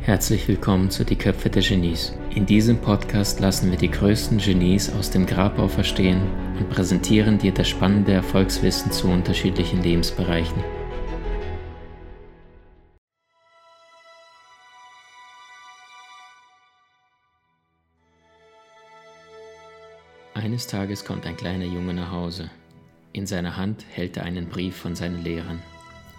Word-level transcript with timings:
Herzlich 0.00 0.48
willkommen 0.48 0.90
zu 0.90 1.04
Die 1.04 1.14
Köpfe 1.14 1.48
der 1.48 1.62
Genies. 1.62 2.12
In 2.34 2.44
diesem 2.44 2.78
Podcast 2.78 3.38
lassen 3.38 3.70
wir 3.70 3.78
die 3.78 3.90
größten 3.90 4.38
Genies 4.38 4.92
aus 4.92 5.10
dem 5.10 5.26
Grabau 5.26 5.68
verstehen 5.68 6.22
und 6.58 6.70
präsentieren 6.70 7.38
dir 7.38 7.52
das 7.52 7.68
spannende 7.68 8.14
Erfolgswissen 8.14 8.90
zu 8.90 9.06
unterschiedlichen 9.06 9.80
Lebensbereichen. 9.80 10.64
Eines 20.34 20.66
Tages 20.66 21.04
kommt 21.04 21.26
ein 21.26 21.36
kleiner 21.36 21.64
Junge 21.64 21.94
nach 21.94 22.10
Hause. 22.10 22.50
In 23.14 23.26
seiner 23.26 23.56
Hand 23.56 23.84
hält 23.88 24.16
er 24.16 24.24
einen 24.24 24.48
Brief 24.48 24.74
von 24.76 24.96
seinen 24.96 25.22
Lehrern. 25.22 25.62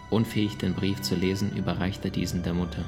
Unfähig, 0.09 0.55
den 0.55 0.73
Brief 0.73 1.01
zu 1.01 1.13
lesen, 1.13 1.53
überreicht 1.53 2.05
er 2.05 2.09
diesen 2.09 2.41
der 2.41 2.53
Mutter. 2.53 2.85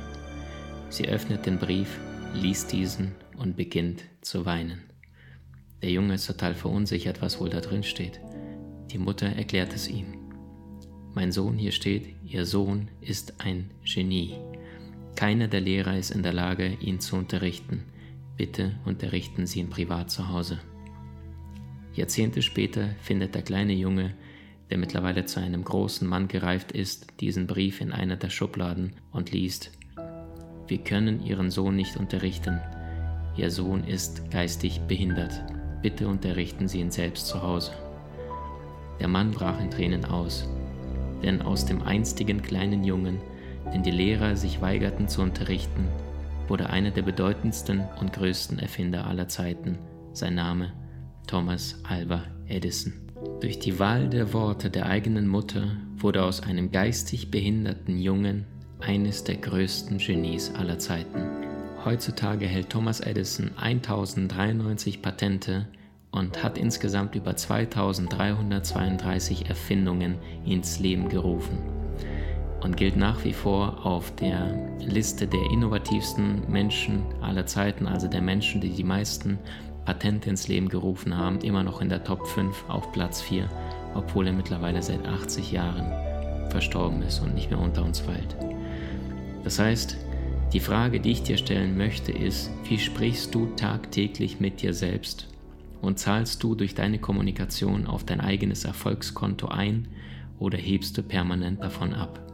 Sie 0.89 1.09
öffnet 1.09 1.45
den 1.45 1.59
Brief, 1.59 1.99
liest 2.33 2.71
diesen 2.71 3.15
und 3.37 3.57
beginnt 3.57 4.05
zu 4.21 4.45
weinen. 4.45 4.81
Der 5.81 5.91
Junge 5.91 6.13
ist 6.13 6.25
total 6.25 6.55
verunsichert, 6.55 7.21
was 7.21 7.41
wohl 7.41 7.49
da 7.49 7.59
drin 7.59 7.83
steht. 7.83 8.21
Die 8.91 8.97
Mutter 8.97 9.27
erklärt 9.27 9.73
es 9.73 9.89
ihm. 9.89 10.05
Mein 11.13 11.33
Sohn, 11.33 11.57
hier 11.57 11.73
steht, 11.73 12.15
Ihr 12.23 12.45
Sohn 12.45 12.89
ist 13.01 13.41
ein 13.41 13.71
Genie. 13.83 14.37
Keiner 15.17 15.49
der 15.49 15.61
Lehrer 15.61 15.97
ist 15.97 16.11
in 16.11 16.23
der 16.23 16.33
Lage, 16.33 16.77
ihn 16.79 17.01
zu 17.01 17.17
unterrichten. 17.17 17.83
Bitte 18.37 18.79
unterrichten 18.85 19.47
Sie 19.47 19.59
ihn 19.59 19.69
privat 19.69 20.09
zu 20.09 20.29
Hause. 20.29 20.61
Jahrzehnte 21.97 22.41
später 22.41 22.89
findet 23.01 23.35
der 23.35 23.41
kleine 23.41 23.73
Junge, 23.73 24.13
der 24.69 24.77
mittlerweile 24.77 25.25
zu 25.25 25.39
einem 25.39 25.63
großen 25.63 26.07
Mann 26.07 26.27
gereift 26.27 26.71
ist, 26.71 27.07
diesen 27.19 27.47
Brief 27.47 27.81
in 27.81 27.91
einer 27.91 28.17
der 28.17 28.29
Schubladen 28.29 28.93
und 29.11 29.31
liest, 29.31 29.71
wir 30.67 30.79
können 30.79 31.25
Ihren 31.25 31.49
Sohn 31.49 31.77
nicht 31.77 31.95
unterrichten. 31.95 32.59
Ihr 33.37 33.51
Sohn 33.51 33.85
ist 33.85 34.29
geistig 34.31 34.81
behindert. 34.81 35.41
Bitte 35.81 36.09
unterrichten 36.09 36.67
Sie 36.67 36.81
ihn 36.81 36.91
selbst 36.91 37.27
zu 37.27 37.41
Hause. 37.41 37.71
Der 38.99 39.07
Mann 39.07 39.31
brach 39.31 39.61
in 39.61 39.71
Tränen 39.71 40.03
aus, 40.03 40.49
denn 41.23 41.41
aus 41.41 41.65
dem 41.65 41.83
einstigen 41.83 42.41
kleinen 42.41 42.83
Jungen, 42.83 43.21
den 43.73 43.83
die 43.83 43.91
Lehrer 43.91 44.35
sich 44.35 44.59
weigerten 44.59 45.07
zu 45.07 45.21
unterrichten, 45.21 45.87
wurde 46.49 46.69
einer 46.69 46.91
der 46.91 47.03
bedeutendsten 47.03 47.83
und 48.01 48.11
größten 48.11 48.59
Erfinder 48.59 49.07
aller 49.07 49.29
Zeiten. 49.29 49.77
Sein 50.11 50.35
Name 50.35 50.73
Thomas 51.27 51.79
Alva 51.83 52.23
Edison. 52.47 52.93
Durch 53.41 53.59
die 53.59 53.77
Wahl 53.79 54.09
der 54.09 54.31
Worte 54.33 54.69
der 54.69 54.85
eigenen 54.85 55.27
Mutter 55.27 55.75
wurde 55.97 56.23
aus 56.23 56.41
einem 56.41 56.71
geistig 56.71 57.29
behinderten 57.29 57.99
Jungen 57.99 58.45
eines 58.79 59.25
der 59.25 59.35
größten 59.35 59.97
Genies 59.97 60.55
aller 60.55 60.79
Zeiten. 60.79 61.21
Heutzutage 61.83 62.47
hält 62.47 62.69
Thomas 62.69 63.01
Edison 63.01 63.51
1093 63.57 65.01
Patente 65.01 65.67
und 66.11 66.41
hat 66.43 66.57
insgesamt 66.57 67.15
über 67.15 67.35
2332 67.35 69.49
Erfindungen 69.49 70.15
ins 70.45 70.79
Leben 70.79 71.09
gerufen 71.09 71.57
und 72.61 72.77
gilt 72.77 72.95
nach 72.95 73.23
wie 73.23 73.33
vor 73.33 73.85
auf 73.85 74.13
der 74.15 74.57
Liste 74.79 75.27
der 75.27 75.51
innovativsten 75.51 76.49
Menschen 76.49 77.03
aller 77.21 77.45
Zeiten, 77.45 77.87
also 77.87 78.07
der 78.07 78.21
Menschen, 78.21 78.61
die 78.61 78.71
die 78.71 78.83
meisten 78.83 79.37
Patente 79.87 80.29
ins 80.29 80.49
Leben 80.49 80.67
gerufen 80.67 81.15
haben, 81.15 81.39
immer 81.39 81.63
noch 81.63 81.79
in 81.79 81.87
der 81.87 82.03
Top 82.03 82.27
5 82.27 82.65
auf 82.67 82.91
Platz 82.91 83.21
4, 83.21 83.47
obwohl 83.95 84.27
er 84.27 84.33
mittlerweile 84.33 84.83
seit 84.83 85.07
80 85.07 85.53
Jahren 85.53 85.93
verstorben 86.49 87.01
ist 87.03 87.21
und 87.21 87.33
nicht 87.33 87.51
mehr 87.51 87.61
unter 87.61 87.85
uns 87.85 88.05
weilt. 88.05 88.35
Das 89.45 89.59
heißt, 89.59 89.95
die 90.51 90.59
Frage, 90.59 90.99
die 90.99 91.11
ich 91.11 91.23
dir 91.23 91.37
stellen 91.37 91.77
möchte, 91.77 92.11
ist, 92.11 92.51
wie 92.67 92.79
sprichst 92.79 93.33
du 93.33 93.45
tagtäglich 93.55 94.41
mit 94.41 94.61
dir 94.61 94.73
selbst? 94.73 95.29
Und 95.81 95.99
zahlst 95.99 96.43
du 96.43 96.53
durch 96.53 96.75
deine 96.75 96.99
Kommunikation 96.99 97.87
auf 97.87 98.03
dein 98.03 98.19
eigenes 98.19 98.65
Erfolgskonto 98.65 99.47
ein 99.47 99.87
oder 100.37 100.57
hebst 100.57 100.97
du 100.97 101.01
permanent 101.01 101.63
davon 101.63 101.93
ab? 101.93 102.26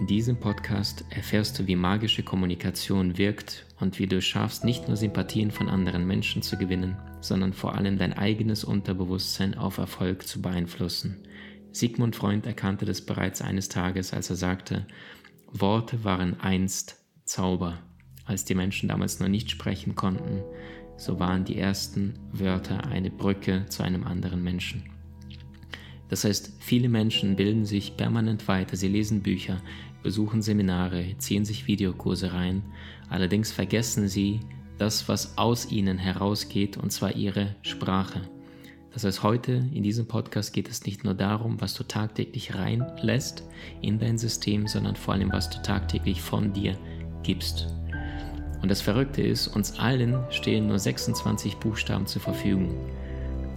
In 0.00 0.08
diesem 0.08 0.36
Podcast 0.36 1.04
erfährst 1.10 1.56
du, 1.58 1.68
wie 1.68 1.76
magische 1.76 2.24
Kommunikation 2.24 3.16
wirkt 3.16 3.64
und 3.78 4.00
wie 4.00 4.08
du 4.08 4.20
schaffst, 4.20 4.64
nicht 4.64 4.88
nur 4.88 4.96
Sympathien 4.96 5.52
von 5.52 5.68
anderen 5.68 6.04
Menschen 6.04 6.42
zu 6.42 6.58
gewinnen, 6.58 6.96
sondern 7.20 7.52
vor 7.52 7.76
allem 7.76 7.96
dein 7.96 8.12
eigenes 8.12 8.64
Unterbewusstsein 8.64 9.56
auf 9.56 9.78
Erfolg 9.78 10.26
zu 10.26 10.42
beeinflussen. 10.42 11.18
Sigmund 11.70 12.16
Freund 12.16 12.44
erkannte 12.44 12.86
das 12.86 13.02
bereits 13.02 13.40
eines 13.40 13.68
Tages, 13.68 14.12
als 14.12 14.30
er 14.30 14.36
sagte, 14.36 14.86
Worte 15.52 16.02
waren 16.02 16.40
einst 16.40 16.96
Zauber. 17.24 17.78
Als 18.24 18.44
die 18.44 18.56
Menschen 18.56 18.88
damals 18.88 19.20
noch 19.20 19.28
nicht 19.28 19.50
sprechen 19.50 19.94
konnten, 19.94 20.42
so 20.96 21.20
waren 21.20 21.44
die 21.44 21.58
ersten 21.58 22.14
Wörter 22.32 22.84
eine 22.84 23.10
Brücke 23.10 23.66
zu 23.68 23.84
einem 23.84 24.04
anderen 24.04 24.42
Menschen. 24.42 24.93
Das 26.08 26.24
heißt, 26.24 26.52
viele 26.60 26.88
Menschen 26.88 27.36
bilden 27.36 27.64
sich 27.64 27.96
permanent 27.96 28.46
weiter, 28.46 28.76
sie 28.76 28.88
lesen 28.88 29.22
Bücher, 29.22 29.60
besuchen 30.02 30.42
Seminare, 30.42 31.16
ziehen 31.18 31.44
sich 31.44 31.66
Videokurse 31.66 32.32
rein, 32.32 32.62
allerdings 33.08 33.52
vergessen 33.52 34.08
sie 34.08 34.40
das, 34.78 35.08
was 35.08 35.38
aus 35.38 35.70
ihnen 35.70 35.98
herausgeht, 35.98 36.76
und 36.76 36.90
zwar 36.90 37.14
ihre 37.16 37.54
Sprache. 37.62 38.22
Das 38.92 39.02
heißt, 39.02 39.24
heute 39.24 39.52
in 39.72 39.82
diesem 39.82 40.06
Podcast 40.06 40.52
geht 40.52 40.68
es 40.68 40.86
nicht 40.86 41.02
nur 41.02 41.14
darum, 41.14 41.60
was 41.60 41.74
du 41.74 41.82
tagtäglich 41.82 42.54
reinlässt 42.54 43.42
in 43.82 43.98
dein 43.98 44.18
System, 44.18 44.68
sondern 44.68 44.94
vor 44.94 45.14
allem, 45.14 45.32
was 45.32 45.50
du 45.50 45.60
tagtäglich 45.62 46.22
von 46.22 46.52
dir 46.52 46.78
gibst. 47.24 47.74
Und 48.62 48.70
das 48.70 48.80
Verrückte 48.80 49.20
ist, 49.20 49.48
uns 49.48 49.78
allen 49.78 50.16
stehen 50.30 50.68
nur 50.68 50.78
26 50.78 51.56
Buchstaben 51.56 52.06
zur 52.06 52.22
Verfügung. 52.22 52.74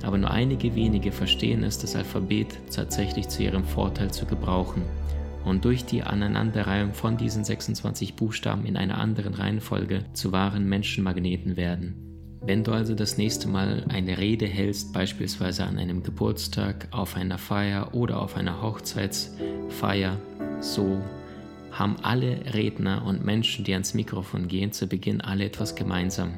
Aber 0.04 0.18
nur 0.18 0.32
einige 0.32 0.76
wenige 0.76 1.12
verstehen 1.12 1.64
es, 1.64 1.80
das 1.80 1.96
Alphabet 1.96 2.58
tatsächlich 2.74 3.28
zu 3.28 3.44
ihrem 3.44 3.64
Vorteil 3.64 4.12
zu 4.12 4.26
gebrauchen 4.26 4.84
und 5.46 5.66
durch 5.66 5.86
die 5.86 6.04
Aneinanderreihung 6.04 6.94
von 6.94 7.18
diesen 7.18 7.44
26 7.44 8.16
Buchstaben 8.16 8.66
in 8.66 8.78
einer 8.78 8.98
anderen 8.98 9.34
Reihenfolge 9.34 10.04
zu 10.14 10.32
wahren 10.32 10.68
Menschenmagneten 10.68 11.56
werden. 11.56 12.04
Wenn 12.42 12.64
du 12.64 12.72
also 12.72 12.96
das 12.96 13.18
nächste 13.18 13.48
Mal 13.48 13.86
eine 13.90 14.18
Rede 14.18 14.46
hältst, 14.46 14.94
beispielsweise 14.94 15.66
an 15.66 15.78
einem 15.78 16.04
Geburtstag, 16.04 16.88
auf 16.92 17.16
einer 17.16 17.38
Feier 17.38 17.94
oder 17.94 18.22
auf 18.22 18.38
einer 18.38 18.62
Hochzeitsfeier, 18.62 20.18
so 20.62 21.02
haben 21.72 21.98
alle 22.04 22.54
Redner 22.54 23.06
und 23.06 23.26
Menschen, 23.26 23.66
die 23.66 23.74
ans 23.74 23.94
Mikrofon 23.94 24.48
gehen, 24.48 24.72
zu 24.72 24.88
Beginn 24.88 25.22
alle 25.22 25.46
etwas 25.46 25.76
gemeinsam. 25.76 26.36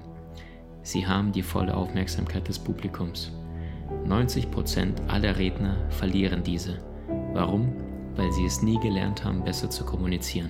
Sie 0.81 1.05
haben 1.05 1.31
die 1.31 1.43
volle 1.43 1.75
Aufmerksamkeit 1.75 2.47
des 2.47 2.59
Publikums. 2.59 3.31
90% 4.07 5.07
aller 5.07 5.37
Redner 5.37 5.77
verlieren 5.89 6.43
diese. 6.43 6.79
Warum? 7.33 7.73
Weil 8.15 8.31
sie 8.31 8.45
es 8.45 8.61
nie 8.61 8.79
gelernt 8.79 9.23
haben, 9.23 9.43
besser 9.43 9.69
zu 9.69 9.85
kommunizieren. 9.85 10.49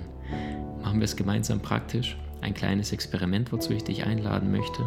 Machen 0.82 1.00
wir 1.00 1.04
es 1.04 1.16
gemeinsam 1.16 1.60
praktisch. 1.60 2.16
Ein 2.40 2.54
kleines 2.54 2.92
Experiment, 2.92 3.52
wozu 3.52 3.72
ich 3.72 3.84
dich 3.84 4.04
einladen 4.04 4.50
möchte. 4.50 4.82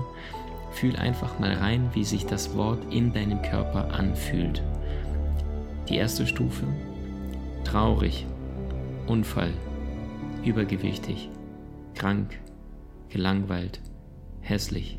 Fühl 0.71 0.95
einfach 0.95 1.39
mal 1.39 1.53
rein, 1.53 1.89
wie 1.93 2.03
sich 2.03 2.25
das 2.25 2.55
Wort 2.55 2.91
in 2.91 3.13
deinem 3.13 3.41
Körper 3.43 3.93
anfühlt. 3.93 4.63
Die 5.87 5.97
erste 5.97 6.25
Stufe. 6.25 6.65
Traurig, 7.63 8.25
Unfall, 9.07 9.51
übergewichtig, 10.43 11.29
krank, 11.93 12.39
gelangweilt, 13.09 13.81
hässlich. 14.41 14.97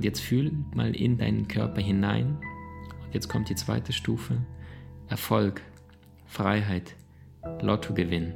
Und 0.00 0.04
jetzt 0.04 0.22
fühl 0.22 0.50
mal 0.74 0.96
in 0.96 1.18
deinen 1.18 1.46
Körper 1.46 1.82
hinein. 1.82 2.38
Und 3.04 3.12
jetzt 3.12 3.28
kommt 3.28 3.50
die 3.50 3.54
zweite 3.54 3.92
Stufe. 3.92 4.38
Erfolg, 5.08 5.60
Freiheit, 6.24 6.96
Lottogewinn, 7.60 8.32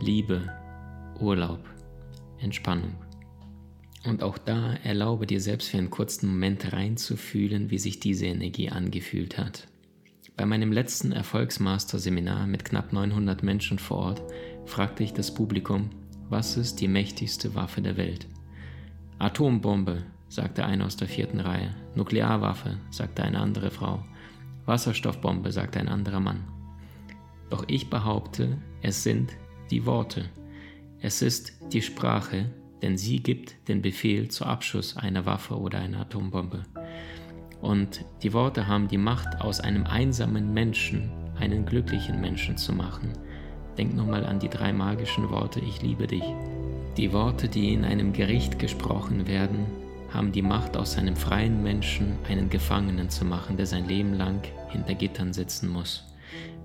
Liebe, 0.00 0.52
Urlaub, 1.20 1.60
Entspannung. 2.38 2.96
Und 4.04 4.24
auch 4.24 4.38
da 4.38 4.74
erlaube 4.82 5.28
dir 5.28 5.40
selbst 5.40 5.68
für 5.68 5.78
einen 5.78 5.90
kurzen 5.90 6.26
Moment 6.30 6.72
reinzufühlen, 6.72 7.70
wie 7.70 7.78
sich 7.78 8.00
diese 8.00 8.26
Energie 8.26 8.70
angefühlt 8.70 9.38
hat. 9.38 9.68
Bei 10.36 10.44
meinem 10.46 10.72
letzten 10.72 11.12
Erfolgsmaster-Seminar 11.12 12.48
mit 12.48 12.64
knapp 12.64 12.92
900 12.92 13.44
Menschen 13.44 13.78
vor 13.78 13.98
Ort 13.98 14.22
fragte 14.66 15.04
ich 15.04 15.12
das 15.12 15.32
Publikum, 15.32 15.90
was 16.28 16.56
ist 16.56 16.80
die 16.80 16.88
mächtigste 16.88 17.54
Waffe 17.54 17.82
der 17.82 17.96
Welt? 17.96 18.26
Atombombe, 19.20 20.02
sagte 20.34 20.64
einer 20.64 20.86
aus 20.86 20.96
der 20.96 21.06
vierten 21.06 21.38
Reihe. 21.38 21.72
Nuklearwaffe, 21.94 22.76
sagte 22.90 23.22
eine 23.22 23.38
andere 23.38 23.70
Frau. 23.70 24.04
Wasserstoffbombe, 24.66 25.52
sagte 25.52 25.78
ein 25.78 25.88
anderer 25.88 26.18
Mann. 26.18 26.42
Doch 27.50 27.64
ich 27.68 27.88
behaupte, 27.88 28.58
es 28.82 29.04
sind 29.04 29.30
die 29.70 29.86
Worte. 29.86 30.24
Es 31.00 31.22
ist 31.22 31.52
die 31.72 31.82
Sprache, 31.82 32.50
denn 32.82 32.98
sie 32.98 33.22
gibt 33.22 33.68
den 33.68 33.80
Befehl 33.80 34.28
zur 34.28 34.48
Abschuss 34.48 34.96
einer 34.96 35.24
Waffe 35.24 35.56
oder 35.56 35.78
einer 35.78 36.00
Atombombe. 36.00 36.64
Und 37.60 38.04
die 38.24 38.32
Worte 38.32 38.66
haben 38.66 38.88
die 38.88 38.98
Macht, 38.98 39.40
aus 39.40 39.60
einem 39.60 39.86
einsamen 39.86 40.52
Menschen 40.52 41.12
einen 41.38 41.64
glücklichen 41.64 42.20
Menschen 42.20 42.56
zu 42.56 42.72
machen. 42.72 43.12
Denk 43.78 43.94
nochmal 43.94 44.26
an 44.26 44.40
die 44.40 44.50
drei 44.50 44.72
magischen 44.72 45.30
Worte, 45.30 45.60
ich 45.60 45.80
liebe 45.80 46.08
dich. 46.08 46.24
Die 46.96 47.12
Worte, 47.12 47.48
die 47.48 47.72
in 47.72 47.84
einem 47.84 48.12
Gericht 48.12 48.58
gesprochen 48.58 49.28
werden, 49.28 49.83
haben 50.14 50.32
die 50.32 50.42
Macht, 50.42 50.76
aus 50.76 50.96
einem 50.96 51.16
freien 51.16 51.62
Menschen 51.62 52.16
einen 52.28 52.48
Gefangenen 52.48 53.10
zu 53.10 53.24
machen, 53.24 53.56
der 53.56 53.66
sein 53.66 53.86
Leben 53.86 54.14
lang 54.14 54.40
hinter 54.68 54.94
Gittern 54.94 55.32
sitzen 55.32 55.68
muss. 55.68 56.04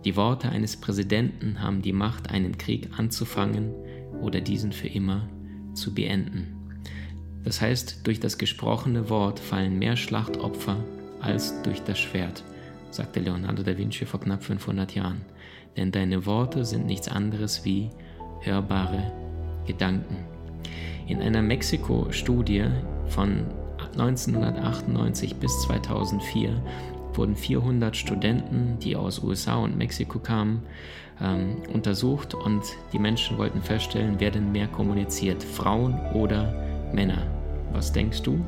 Die 0.05 0.15
Worte 0.15 0.49
eines 0.49 0.77
Präsidenten 0.77 1.61
haben 1.61 1.81
die 1.81 1.91
Macht, 1.91 2.29
einen 2.29 2.57
Krieg 2.57 2.89
anzufangen 2.97 3.73
oder 4.21 4.39
diesen 4.39 4.71
für 4.71 4.87
immer 4.87 5.27
zu 5.73 5.93
beenden. 5.93 6.55
Das 7.43 7.59
heißt, 7.61 8.05
durch 8.05 8.19
das 8.19 8.37
gesprochene 8.37 9.09
Wort 9.09 9.39
fallen 9.39 9.79
mehr 9.79 9.97
Schlachtopfer 9.97 10.77
als 11.19 11.61
durch 11.63 11.81
das 11.81 11.99
Schwert, 11.99 12.43
sagte 12.91 13.19
Leonardo 13.19 13.63
da 13.63 13.77
Vinci 13.77 14.05
vor 14.05 14.19
knapp 14.19 14.43
500 14.43 14.93
Jahren. 14.95 15.21
Denn 15.75 15.91
deine 15.91 16.25
Worte 16.25 16.65
sind 16.65 16.85
nichts 16.85 17.07
anderes 17.07 17.65
wie 17.65 17.89
hörbare 18.41 19.11
Gedanken. 19.65 20.38
In 21.07 21.21
einer 21.21 21.41
Mexiko-Studie 21.41 22.65
von 23.07 23.45
1998 23.93 25.35
bis 25.35 25.61
2004 25.63 26.61
wurden 27.13 27.35
400 27.35 27.95
Studenten, 27.95 28.77
die 28.79 28.95
aus 28.95 29.23
USA 29.23 29.55
und 29.55 29.77
Mexiko 29.77 30.19
kamen, 30.19 30.63
ähm, 31.21 31.57
untersucht 31.73 32.33
und 32.33 32.61
die 32.93 32.99
Menschen 32.99 33.37
wollten 33.37 33.61
feststellen, 33.61 34.15
wer 34.19 34.31
denn 34.31 34.51
mehr 34.51 34.67
kommuniziert, 34.67 35.43
Frauen 35.43 35.99
oder 36.13 36.53
Männer. 36.93 37.27
Was 37.73 37.91
denkst 37.91 38.21
du? 38.21 38.39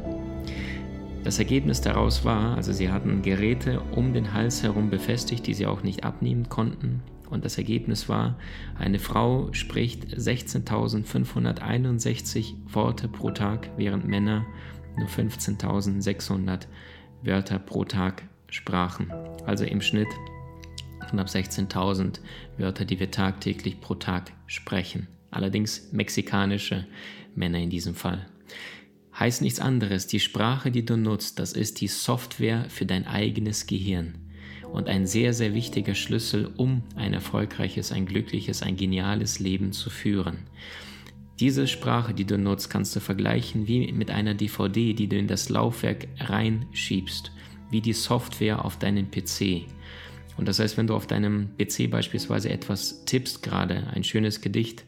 Das 1.23 1.37
Ergebnis 1.37 1.81
daraus 1.81 2.25
war, 2.25 2.55
also 2.55 2.73
sie 2.73 2.91
hatten 2.91 3.21
Geräte 3.21 3.81
um 3.95 4.13
den 4.13 4.33
Hals 4.33 4.63
herum 4.63 4.89
befestigt, 4.89 5.45
die 5.45 5.53
sie 5.53 5.67
auch 5.67 5.83
nicht 5.83 6.03
abnehmen 6.03 6.49
konnten. 6.49 7.03
Und 7.31 7.43
das 7.45 7.57
Ergebnis 7.57 8.09
war, 8.09 8.37
eine 8.77 8.99
Frau 8.99 9.51
spricht 9.53 10.15
16.561 10.15 12.53
Worte 12.71 13.07
pro 13.07 13.31
Tag, 13.31 13.71
während 13.77 14.07
Männer 14.07 14.45
nur 14.97 15.07
15.600 15.07 16.67
Wörter 17.23 17.57
pro 17.57 17.85
Tag 17.85 18.21
sprachen. 18.49 19.11
Also 19.45 19.65
im 19.65 19.81
Schnitt 19.81 20.09
knapp 21.09 21.25
16.000 21.27 22.19
Wörter, 22.57 22.85
die 22.85 22.99
wir 22.99 23.09
tagtäglich 23.09 23.81
pro 23.81 23.95
Tag 23.95 24.33
sprechen. 24.45 25.07
Allerdings 25.31 25.91
mexikanische 25.91 26.85
Männer 27.33 27.57
in 27.59 27.69
diesem 27.69 27.95
Fall 27.95 28.27
heißt 29.17 29.41
nichts 29.41 29.59
anderes. 29.59 30.07
Die 30.07 30.19
Sprache, 30.19 30.71
die 30.71 30.85
du 30.85 30.97
nutzt, 30.97 31.39
das 31.39 31.53
ist 31.53 31.81
die 31.81 31.87
Software 31.87 32.65
für 32.69 32.85
dein 32.85 33.07
eigenes 33.07 33.67
Gehirn. 33.67 34.15
Und 34.71 34.87
ein 34.87 35.05
sehr, 35.05 35.33
sehr 35.33 35.53
wichtiger 35.53 35.95
Schlüssel, 35.95 36.49
um 36.57 36.83
ein 36.95 37.13
erfolgreiches, 37.13 37.91
ein 37.91 38.05
glückliches, 38.05 38.63
ein 38.63 38.77
geniales 38.77 39.39
Leben 39.39 39.73
zu 39.73 39.89
führen. 39.89 40.39
Diese 41.39 41.67
Sprache, 41.67 42.13
die 42.13 42.25
du 42.25 42.37
nutzt, 42.37 42.69
kannst 42.69 42.95
du 42.95 42.99
vergleichen 42.99 43.67
wie 43.67 43.91
mit 43.91 44.11
einer 44.11 44.33
DVD, 44.33 44.93
die 44.93 45.07
du 45.07 45.17
in 45.17 45.27
das 45.27 45.49
Laufwerk 45.49 46.07
reinschiebst, 46.19 47.31
wie 47.71 47.81
die 47.81 47.93
Software 47.93 48.63
auf 48.63 48.77
deinen 48.77 49.09
PC. 49.09 49.65
Und 50.37 50.47
das 50.47 50.59
heißt, 50.59 50.77
wenn 50.77 50.87
du 50.87 50.95
auf 50.95 51.07
deinem 51.07 51.49
PC 51.57 51.89
beispielsweise 51.89 52.49
etwas 52.49 53.05
tippst, 53.05 53.41
gerade 53.41 53.87
ein 53.93 54.03
schönes 54.03 54.41
Gedicht, 54.41 54.85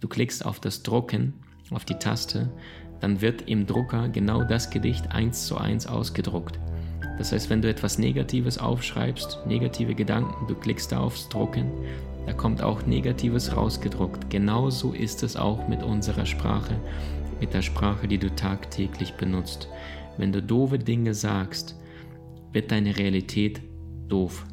du 0.00 0.08
klickst 0.08 0.44
auf 0.44 0.60
das 0.60 0.82
Drucken, 0.82 1.34
auf 1.70 1.84
die 1.84 1.94
Taste, 1.94 2.52
dann 3.00 3.20
wird 3.20 3.48
im 3.48 3.66
Drucker 3.66 4.08
genau 4.08 4.44
das 4.44 4.70
Gedicht 4.70 5.10
eins 5.12 5.46
zu 5.46 5.56
eins 5.56 5.86
ausgedruckt. 5.86 6.58
Das 7.18 7.32
heißt, 7.32 7.50
wenn 7.50 7.62
du 7.62 7.68
etwas 7.68 7.98
Negatives 7.98 8.58
aufschreibst, 8.58 9.40
negative 9.46 9.94
Gedanken, 9.94 10.46
du 10.46 10.54
klickst 10.54 10.92
da 10.92 11.00
aufs 11.00 11.28
Drucken, 11.28 11.70
da 12.26 12.32
kommt 12.32 12.62
auch 12.62 12.86
Negatives 12.86 13.56
rausgedruckt. 13.56 14.30
Genauso 14.30 14.92
ist 14.92 15.22
es 15.22 15.36
auch 15.36 15.66
mit 15.68 15.82
unserer 15.82 16.26
Sprache, 16.26 16.74
mit 17.40 17.52
der 17.52 17.62
Sprache, 17.62 18.06
die 18.06 18.18
du 18.18 18.34
tagtäglich 18.34 19.14
benutzt. 19.14 19.68
Wenn 20.16 20.32
du 20.32 20.42
doofe 20.42 20.78
Dinge 20.78 21.14
sagst, 21.14 21.76
wird 22.52 22.70
deine 22.70 22.96
Realität 22.96 23.60
doof. 24.08 24.44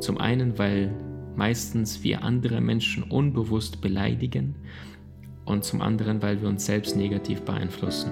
Zum 0.00 0.18
einen, 0.18 0.58
weil 0.58 0.94
meistens 1.34 2.02
wir 2.02 2.22
andere 2.22 2.60
Menschen 2.60 3.02
unbewusst 3.04 3.80
beleidigen 3.80 4.54
und 5.44 5.64
zum 5.64 5.80
anderen, 5.80 6.22
weil 6.22 6.40
wir 6.40 6.48
uns 6.48 6.66
selbst 6.66 6.96
negativ 6.96 7.42
beeinflussen. 7.42 8.10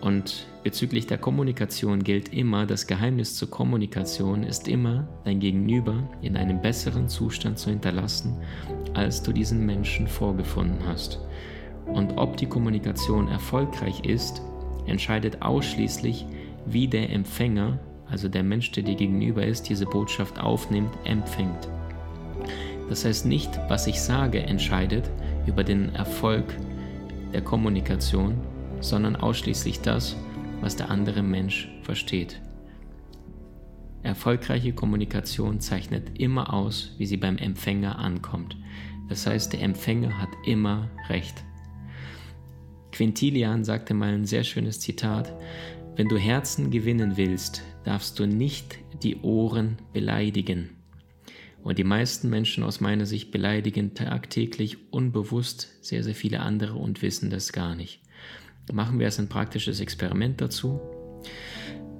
Und 0.00 0.46
bezüglich 0.62 1.06
der 1.06 1.18
Kommunikation 1.18 2.02
gilt 2.02 2.32
immer, 2.32 2.66
das 2.66 2.86
Geheimnis 2.86 3.34
zur 3.34 3.50
Kommunikation 3.50 4.42
ist 4.42 4.68
immer, 4.68 5.08
dein 5.24 5.40
Gegenüber 5.40 6.08
in 6.22 6.36
einem 6.36 6.60
besseren 6.60 7.08
Zustand 7.08 7.58
zu 7.58 7.70
hinterlassen, 7.70 8.36
als 8.94 9.22
du 9.22 9.32
diesen 9.32 9.64
Menschen 9.64 10.06
vorgefunden 10.06 10.86
hast. 10.86 11.20
Und 11.86 12.18
ob 12.18 12.36
die 12.36 12.46
Kommunikation 12.46 13.28
erfolgreich 13.28 14.04
ist, 14.04 14.42
entscheidet 14.86 15.42
ausschließlich, 15.42 16.26
wie 16.66 16.88
der 16.88 17.10
Empfänger, 17.10 17.78
also 18.10 18.28
der 18.28 18.42
Mensch, 18.42 18.70
der 18.72 18.82
dir 18.82 18.96
gegenüber 18.96 19.44
ist, 19.44 19.68
diese 19.68 19.86
Botschaft 19.86 20.38
aufnimmt, 20.38 20.92
empfängt. 21.04 21.68
Das 22.88 23.04
heißt 23.04 23.26
nicht, 23.26 23.50
was 23.68 23.86
ich 23.86 24.00
sage, 24.00 24.40
entscheidet, 24.40 25.10
über 25.46 25.64
den 25.64 25.94
Erfolg 25.94 26.44
der 27.32 27.40
Kommunikation, 27.40 28.34
sondern 28.80 29.16
ausschließlich 29.16 29.80
das, 29.80 30.16
was 30.60 30.76
der 30.76 30.90
andere 30.90 31.22
Mensch 31.22 31.68
versteht. 31.82 32.40
Erfolgreiche 34.02 34.72
Kommunikation 34.72 35.60
zeichnet 35.60 36.18
immer 36.18 36.54
aus, 36.54 36.94
wie 36.98 37.06
sie 37.06 37.16
beim 37.16 37.38
Empfänger 37.38 37.98
ankommt. 37.98 38.56
Das 39.08 39.26
heißt, 39.26 39.52
der 39.52 39.62
Empfänger 39.62 40.18
hat 40.20 40.30
immer 40.44 40.90
recht. 41.08 41.42
Quintilian 42.92 43.64
sagte 43.64 43.94
mal 43.94 44.14
ein 44.14 44.24
sehr 44.24 44.44
schönes 44.44 44.80
Zitat, 44.80 45.32
wenn 45.96 46.08
du 46.08 46.16
Herzen 46.16 46.70
gewinnen 46.70 47.16
willst, 47.16 47.62
darfst 47.84 48.18
du 48.18 48.26
nicht 48.26 48.78
die 49.02 49.16
Ohren 49.22 49.78
beleidigen. 49.92 50.70
Und 51.62 51.78
die 51.78 51.84
meisten 51.84 52.30
Menschen 52.30 52.62
aus 52.62 52.80
meiner 52.80 53.06
Sicht 53.06 53.32
beleidigen 53.32 53.94
tagtäglich 53.94 54.92
unbewusst 54.92 55.68
sehr, 55.80 56.04
sehr 56.04 56.14
viele 56.14 56.40
andere 56.40 56.74
und 56.74 57.02
wissen 57.02 57.28
das 57.28 57.52
gar 57.52 57.74
nicht. 57.74 58.00
Machen 58.72 58.98
wir 58.98 59.06
es 59.06 59.18
ein 59.18 59.28
praktisches 59.28 59.80
Experiment 59.80 60.40
dazu. 60.40 60.80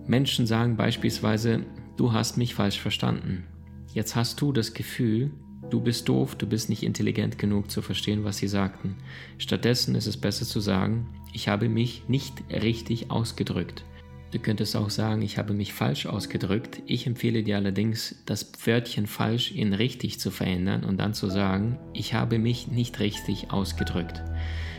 Menschen 0.07 0.47
sagen 0.47 0.77
beispielsweise, 0.77 1.65
du 1.97 2.13
hast 2.13 2.37
mich 2.37 2.55
falsch 2.55 2.81
verstanden. 2.81 3.45
Jetzt 3.93 4.15
hast 4.15 4.41
du 4.41 4.53
das 4.53 4.75
Gefühl, 4.75 5.31
du 5.71 5.81
bist 5.81 6.09
doof, 6.09 6.35
du 6.35 6.47
bist 6.47 6.69
nicht 6.69 6.83
intelligent 6.83 7.39
genug 7.39 7.71
zu 7.71 7.83
verstehen, 7.83 8.25
was 8.25 8.39
sie 8.39 8.49
sagten. 8.49 8.97
Stattdessen 9.39 9.95
ist 9.95 10.07
es 10.07 10.17
besser 10.17 10.45
zu 10.45 10.61
sagen, 10.61 11.09
ich 11.33 11.49
habe 11.49 11.69
mich 11.69 12.09
nicht 12.09 12.35
richtig 12.51 13.11
ausgedrückt. 13.11 13.85
Du 14.33 14.39
könntest 14.41 14.77
auch 14.77 14.91
sagen, 14.91 15.23
ich 15.23 15.39
habe 15.39 15.55
mich 15.55 15.73
falsch 15.73 16.07
ausgedrückt. 16.07 16.83
Ich 16.87 17.07
empfehle 17.07 17.43
dir 17.43 17.57
allerdings, 17.57 18.17
das 18.27 18.53
Wörtchen 18.67 19.07
falsch 19.07 19.53
in 19.53 19.73
richtig 19.73 20.19
zu 20.21 20.31
verändern 20.31 20.85
und 20.85 20.99
dann 20.99 21.15
zu 21.15 21.31
sagen, 21.31 21.79
ich 21.93 22.13
habe 22.13 22.39
mich 22.39 22.69
nicht 22.69 22.99
richtig 22.99 23.51
ausgedrückt. 23.51 24.23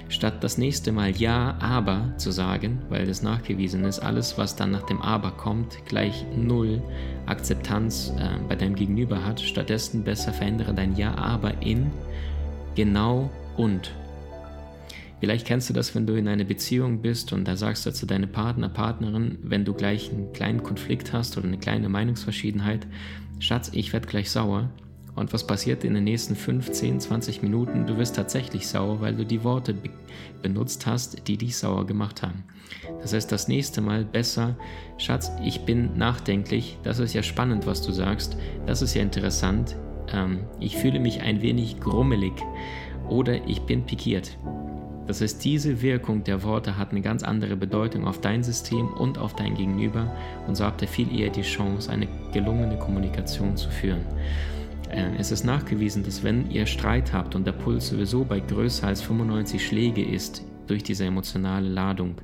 Statt 0.10 0.44
das 0.44 0.58
nächste 0.58 0.92
Mal 0.92 1.12
ja, 1.18 1.58
aber 1.60 2.14
zu 2.18 2.32
sagen, 2.32 2.82
weil 2.90 3.06
das 3.06 3.24
nachgewiesen 3.24 3.84
ist, 3.84 4.00
alles, 4.00 4.38
was 4.38 4.56
dann 4.56 4.72
nach 4.72 4.84
dem 4.84 5.02
aber 5.02 5.32
kommt, 5.32 5.86
gleich 5.86 6.26
null 6.36 6.82
Akzeptanz 7.26 8.14
äh, 8.18 8.40
bei 8.48 8.56
deinem 8.56 8.76
Gegenüber 8.76 9.26
hat, 9.26 9.42
stattdessen 9.42 10.04
besser 10.04 10.32
verändere 10.32 10.74
dein 10.74 10.96
ja, 10.96 11.16
aber 11.16 11.62
in 11.62 11.92
genau 12.76 13.30
und. 13.58 13.92
Vielleicht 15.20 15.48
kennst 15.48 15.70
du 15.70 15.74
das, 15.74 15.96
wenn 15.96 16.06
du 16.06 16.14
in 16.14 16.28
einer 16.28 16.44
Beziehung 16.44 17.02
bist 17.02 17.34
und 17.34 17.46
da 17.46 17.56
sagst 17.56 17.86
du 17.86 17.92
zu 17.92 18.06
deinem 18.06 18.32
Partner, 18.32 18.70
Partnerin, 18.70 19.40
wenn 19.42 19.66
du 19.66 19.74
gleich 19.74 20.12
einen 20.12 20.32
kleinen 20.32 20.62
Konflikt 20.62 21.12
hast 21.12 21.38
oder 21.38 21.48
eine 21.48 21.58
kleine 21.58 21.90
Meinungsverschiedenheit, 21.90 22.86
Schatz, 23.40 23.72
ich 23.74 23.94
werde 23.94 24.08
gleich 24.08 24.30
sauer. 24.30 24.70
Und 25.18 25.34
was 25.34 25.48
passiert 25.48 25.84
in 25.84 25.96
den 25.96 26.04
nächsten 26.04 26.36
5, 26.36 26.72
10, 26.72 27.00
20 27.00 27.42
Minuten? 27.42 27.88
Du 27.88 27.98
wirst 27.98 28.16
tatsächlich 28.16 28.68
sauer, 28.68 29.02
weil 29.02 29.16
du 29.16 29.26
die 29.26 29.44
Worte 29.44 29.74
be 29.74 29.90
benutzt 30.44 30.86
hast, 30.86 31.28
die 31.28 31.38
dich 31.38 31.58
sauer 31.58 31.88
gemacht 31.88 32.22
haben. 32.22 32.44
Das 33.02 33.14
heißt, 33.14 33.32
das 33.32 33.48
nächste 33.48 33.82
Mal 33.82 34.06
besser, 34.06 34.56
Schatz, 35.00 35.32
ich 35.44 35.62
bin 35.62 35.98
nachdenklich, 35.98 36.78
das 36.84 37.00
ist 37.00 37.14
ja 37.14 37.24
spannend, 37.24 37.66
was 37.66 37.82
du 37.82 37.92
sagst, 37.92 38.38
das 38.68 38.84
ist 38.84 38.94
ja 38.94 39.02
interessant, 39.02 39.76
ähm, 40.14 40.42
ich 40.60 40.78
fühle 40.78 41.00
mich 41.00 41.22
ein 41.22 41.42
wenig 41.42 41.80
grummelig 41.80 42.34
oder 43.10 43.48
ich 43.48 43.62
bin 43.62 43.88
pikiert. 43.88 44.38
Das 45.08 45.22
heißt, 45.22 45.44
diese 45.44 45.82
Wirkung 45.82 46.24
der 46.24 46.44
Worte 46.44 46.78
hat 46.78 46.92
eine 46.92 47.02
ganz 47.02 47.24
andere 47.24 47.56
Bedeutung 47.56 48.06
auf 48.06 48.22
dein 48.22 48.44
System 48.44 48.90
und 48.90 49.18
auf 49.18 49.36
dein 49.36 49.56
Gegenüber 49.56 50.16
und 50.48 50.56
so 50.56 50.66
habt 50.66 50.84
ihr 50.84 50.88
viel 50.88 51.12
eher 51.20 51.32
die 51.32 51.42
Chance, 51.42 51.92
eine 51.92 52.08
gelungene 52.32 52.78
Kommunikation 52.78 53.58
zu 53.58 53.72
führen. 53.72 54.06
Äh, 54.90 55.16
es 55.18 55.32
ist 55.32 55.44
nachgewiesen, 55.44 56.04
dass 56.04 56.24
wenn 56.24 56.50
ihr 56.50 56.66
Streit 56.66 57.14
habt 57.14 57.36
und 57.36 57.46
der 57.46 57.52
Puls 57.52 57.90
sowieso 57.90 58.24
bei 58.24 58.40
größer 58.40 58.88
als 58.88 59.02
95 59.02 59.66
Schläge 59.66 60.04
ist 60.04 60.44
durch 60.68 60.84
diese 60.84 61.06
emotionale 61.06 61.68
Ladung, 61.68 62.16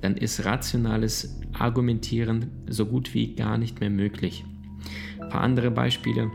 dann 0.00 0.16
ist 0.16 0.44
rationales 0.44 1.40
Argumentieren 1.52 2.50
so 2.68 2.86
gut 2.86 3.14
wie 3.14 3.34
gar 3.34 3.58
nicht 3.58 3.80
mehr 3.80 3.90
möglich. 3.90 4.44
Ein 5.20 5.28
paar 5.28 5.40
andere 5.40 5.70
Beispiele. 5.70 6.30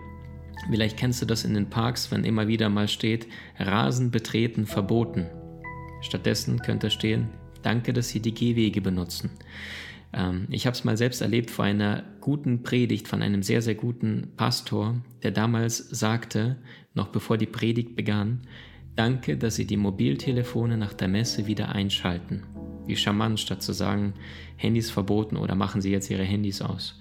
Vielleicht 0.69 0.97
kennst 0.97 1.21
du 1.21 1.25
das 1.25 1.45
in 1.45 1.53
den 1.53 1.69
Parks, 1.69 2.11
wenn 2.11 2.23
immer 2.23 2.47
wieder 2.47 2.69
mal 2.69 2.87
steht, 2.87 3.27
Rasen 3.57 4.11
betreten 4.11 4.65
verboten. 4.65 5.27
Stattdessen 6.01 6.59
könnte 6.59 6.89
stehen, 6.89 7.29
danke, 7.61 7.93
dass 7.93 8.09
Sie 8.09 8.21
die 8.21 8.33
Gehwege 8.33 8.81
benutzen. 8.81 9.29
Ähm, 10.13 10.47
ich 10.49 10.65
habe 10.65 10.75
es 10.75 10.83
mal 10.83 10.97
selbst 10.97 11.21
erlebt 11.21 11.51
vor 11.51 11.65
einer 11.65 12.03
guten 12.21 12.63
Predigt 12.63 13.07
von 13.07 13.21
einem 13.21 13.43
sehr, 13.43 13.61
sehr 13.61 13.75
guten 13.75 14.29
Pastor, 14.37 14.95
der 15.23 15.31
damals 15.31 15.77
sagte, 15.77 16.57
noch 16.93 17.07
bevor 17.09 17.37
die 17.37 17.45
Predigt 17.45 17.95
begann, 17.95 18.41
danke, 18.95 19.37
dass 19.37 19.55
Sie 19.55 19.65
die 19.65 19.77
Mobiltelefone 19.77 20.77
nach 20.77 20.93
der 20.93 21.07
Messe 21.07 21.47
wieder 21.47 21.69
einschalten. 21.69 22.43
Wie 22.85 22.95
charmant, 22.95 23.39
statt 23.39 23.61
zu 23.61 23.71
sagen, 23.71 24.13
Handys 24.55 24.89
verboten 24.89 25.37
oder 25.37 25.55
machen 25.55 25.81
Sie 25.81 25.91
jetzt 25.91 26.09
Ihre 26.09 26.23
Handys 26.23 26.61
aus. 26.61 26.99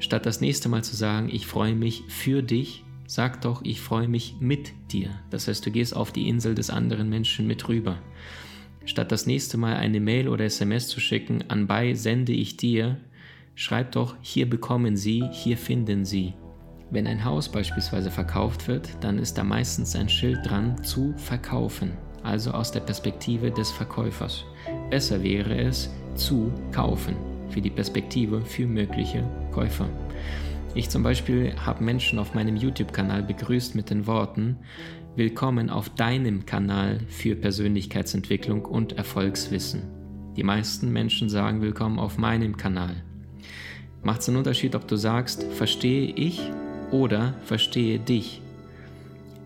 Statt 0.00 0.26
das 0.26 0.40
nächste 0.40 0.68
Mal 0.68 0.82
zu 0.82 0.96
sagen, 0.96 1.28
ich 1.32 1.46
freue 1.46 1.76
mich 1.76 2.02
für 2.08 2.42
dich, 2.42 2.84
sag 3.06 3.40
doch, 3.42 3.62
ich 3.64 3.80
freue 3.80 4.08
mich 4.08 4.34
mit 4.40 4.72
dir. 4.90 5.10
Das 5.30 5.46
heißt, 5.46 5.64
du 5.64 5.70
gehst 5.70 5.94
auf 5.94 6.10
die 6.10 6.28
Insel 6.28 6.56
des 6.56 6.70
anderen 6.70 7.08
Menschen 7.08 7.46
mit 7.46 7.68
rüber. 7.68 7.98
Statt 8.84 9.12
das 9.12 9.26
nächste 9.26 9.56
Mal 9.56 9.76
eine 9.76 10.00
Mail 10.00 10.28
oder 10.28 10.44
SMS 10.44 10.88
zu 10.88 11.00
schicken, 11.00 11.44
anbei 11.48 11.94
sende 11.94 12.32
ich 12.32 12.56
dir, 12.56 12.96
schreib 13.54 13.92
doch, 13.92 14.16
hier 14.20 14.48
bekommen 14.48 14.96
Sie, 14.96 15.24
hier 15.30 15.56
finden 15.56 16.04
Sie. 16.04 16.34
Wenn 16.90 17.06
ein 17.06 17.24
Haus 17.24 17.48
beispielsweise 17.48 18.10
verkauft 18.10 18.68
wird, 18.68 18.90
dann 19.00 19.18
ist 19.18 19.38
da 19.38 19.44
meistens 19.44 19.96
ein 19.96 20.08
Schild 20.08 20.40
dran 20.44 20.82
zu 20.84 21.14
verkaufen, 21.16 21.92
also 22.22 22.50
aus 22.50 22.70
der 22.70 22.80
Perspektive 22.80 23.50
des 23.50 23.70
Verkäufers. 23.70 24.44
Besser 24.90 25.22
wäre 25.22 25.58
es 25.58 25.88
zu 26.14 26.52
kaufen, 26.70 27.16
für 27.48 27.62
die 27.62 27.70
Perspektive 27.70 28.42
für 28.42 28.66
mögliche 28.66 29.24
Käufer. 29.52 29.88
Ich 30.74 30.88
zum 30.88 31.02
Beispiel 31.02 31.54
habe 31.56 31.84
Menschen 31.84 32.18
auf 32.18 32.34
meinem 32.34 32.56
YouTube-Kanal 32.56 33.22
begrüßt 33.22 33.74
mit 33.74 33.90
den 33.90 34.06
Worten, 34.06 34.56
Willkommen 35.14 35.68
auf 35.68 35.90
deinem 35.90 36.46
Kanal 36.46 37.00
für 37.06 37.36
Persönlichkeitsentwicklung 37.36 38.64
und 38.64 38.94
Erfolgswissen. 38.94 39.82
Die 40.36 40.42
meisten 40.42 40.90
Menschen 40.90 41.28
sagen 41.28 41.60
Willkommen 41.60 41.98
auf 41.98 42.16
meinem 42.16 42.56
Kanal. 42.56 43.02
Macht 44.02 44.22
es 44.22 44.28
einen 44.28 44.38
Unterschied, 44.38 44.74
ob 44.74 44.88
du 44.88 44.96
sagst, 44.96 45.42
verstehe 45.52 46.14
ich 46.14 46.40
oder 46.90 47.34
verstehe 47.44 47.98
dich? 47.98 48.40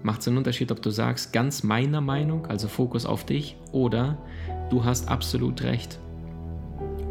Macht 0.04 0.20
es 0.20 0.28
einen 0.28 0.37
Unterschied, 0.37 0.70
ob 0.70 0.80
du 0.82 0.90
sagst, 0.90 1.32
ganz 1.32 1.64
meiner 1.64 2.00
Meinung, 2.00 2.46
also 2.46 2.68
Fokus 2.68 3.04
auf 3.04 3.26
dich, 3.26 3.56
oder 3.73 4.18
du 4.70 4.85
hast 4.85 5.08
absolut 5.08 5.64
recht. 5.64 5.99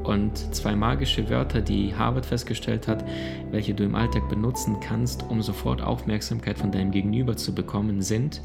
Und 0.05 0.37
zwei 0.53 0.75
magische 0.75 1.29
Wörter, 1.29 1.61
die 1.61 1.95
Harvard 1.95 2.25
festgestellt 2.25 2.87
hat, 2.87 3.03
welche 3.51 3.73
du 3.73 3.83
im 3.83 3.95
Alltag 3.95 4.29
benutzen 4.29 4.77
kannst, 4.79 5.23
um 5.23 5.41
sofort 5.41 5.81
Aufmerksamkeit 5.81 6.59
von 6.59 6.71
deinem 6.71 6.91
Gegenüber 6.91 7.35
zu 7.35 7.55
bekommen, 7.55 8.01
sind 8.01 8.41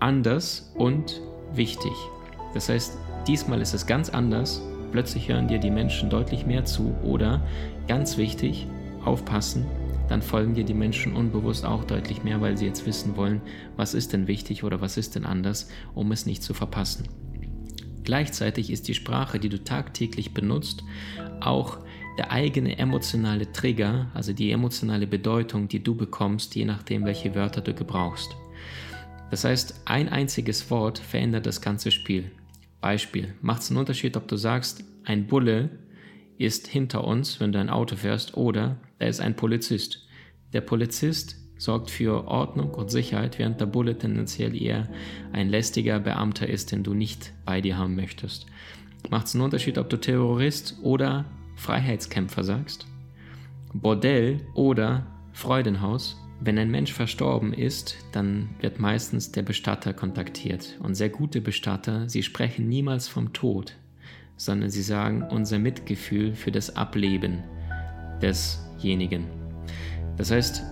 anders 0.00 0.72
und 0.74 1.20
wichtig. 1.52 1.92
Das 2.54 2.68
heißt, 2.68 2.96
diesmal 3.26 3.60
ist 3.60 3.74
es 3.74 3.86
ganz 3.86 4.08
anders, 4.08 4.62
plötzlich 4.92 5.28
hören 5.28 5.48
dir 5.48 5.58
die 5.58 5.70
Menschen 5.70 6.08
deutlich 6.08 6.46
mehr 6.46 6.64
zu 6.64 6.94
oder 7.02 7.42
ganz 7.88 8.16
wichtig, 8.16 8.66
aufpassen, 9.04 9.66
dann 10.08 10.22
folgen 10.22 10.54
dir 10.54 10.64
die 10.64 10.74
Menschen 10.74 11.14
unbewusst 11.14 11.64
auch 11.64 11.84
deutlich 11.84 12.22
mehr, 12.22 12.40
weil 12.40 12.56
sie 12.56 12.66
jetzt 12.66 12.86
wissen 12.86 13.16
wollen, 13.16 13.40
was 13.76 13.94
ist 13.94 14.12
denn 14.12 14.26
wichtig 14.26 14.64
oder 14.64 14.80
was 14.80 14.96
ist 14.96 15.14
denn 15.14 15.26
anders, 15.26 15.68
um 15.94 16.12
es 16.12 16.26
nicht 16.26 16.42
zu 16.42 16.54
verpassen. 16.54 17.08
Gleichzeitig 18.06 18.70
ist 18.70 18.86
die 18.86 18.94
Sprache, 18.94 19.40
die 19.40 19.48
du 19.48 19.62
tagtäglich 19.62 20.32
benutzt, 20.32 20.84
auch 21.40 21.78
der 22.18 22.30
eigene 22.30 22.78
emotionale 22.78 23.50
Trigger, 23.50 24.06
also 24.14 24.32
die 24.32 24.52
emotionale 24.52 25.08
Bedeutung, 25.08 25.66
die 25.66 25.82
du 25.82 25.96
bekommst, 25.96 26.54
je 26.54 26.64
nachdem, 26.64 27.04
welche 27.04 27.34
Wörter 27.34 27.62
du 27.62 27.74
gebrauchst. 27.74 28.30
Das 29.32 29.42
heißt, 29.42 29.82
ein 29.86 30.08
einziges 30.08 30.70
Wort 30.70 31.00
verändert 31.00 31.46
das 31.46 31.60
ganze 31.60 31.90
Spiel. 31.90 32.30
Beispiel, 32.80 33.34
macht 33.42 33.62
es 33.62 33.70
einen 33.70 33.80
Unterschied, 33.80 34.16
ob 34.16 34.28
du 34.28 34.36
sagst, 34.36 34.84
ein 35.02 35.26
Bulle 35.26 35.70
ist 36.38 36.68
hinter 36.68 37.02
uns, 37.02 37.40
wenn 37.40 37.50
du 37.50 37.58
ein 37.58 37.70
Auto 37.70 37.96
fährst, 37.96 38.36
oder 38.36 38.76
da 39.00 39.06
ist 39.06 39.20
ein 39.20 39.34
Polizist. 39.34 40.06
Der 40.52 40.60
Polizist 40.60 41.36
sorgt 41.58 41.90
für 41.90 42.28
Ordnung 42.28 42.70
und 42.74 42.90
Sicherheit, 42.90 43.38
während 43.38 43.60
der 43.60 43.66
Bulle 43.66 43.96
tendenziell 43.96 44.60
eher 44.60 44.88
ein 45.32 45.48
lästiger 45.48 45.98
Beamter 45.98 46.48
ist, 46.48 46.72
den 46.72 46.82
du 46.82 46.94
nicht 46.94 47.32
bei 47.44 47.60
dir 47.60 47.78
haben 47.78 47.96
möchtest. 47.96 48.46
Macht 49.10 49.26
es 49.26 49.34
einen 49.34 49.44
Unterschied, 49.44 49.78
ob 49.78 49.88
du 49.88 49.96
Terrorist 49.96 50.78
oder 50.82 51.24
Freiheitskämpfer 51.56 52.44
sagst? 52.44 52.86
Bordell 53.72 54.40
oder 54.54 55.06
Freudenhaus? 55.32 56.16
Wenn 56.40 56.58
ein 56.58 56.70
Mensch 56.70 56.92
verstorben 56.92 57.54
ist, 57.54 57.96
dann 58.12 58.50
wird 58.60 58.78
meistens 58.78 59.32
der 59.32 59.42
Bestatter 59.42 59.94
kontaktiert. 59.94 60.76
Und 60.82 60.94
sehr 60.94 61.08
gute 61.08 61.40
Bestatter, 61.40 62.08
sie 62.10 62.22
sprechen 62.22 62.68
niemals 62.68 63.08
vom 63.08 63.32
Tod, 63.32 63.74
sondern 64.36 64.68
sie 64.68 64.82
sagen 64.82 65.22
unser 65.22 65.58
Mitgefühl 65.58 66.34
für 66.34 66.52
das 66.52 66.76
Ableben 66.76 67.42
desjenigen. 68.20 69.26
Das 70.18 70.30
heißt, 70.30 70.62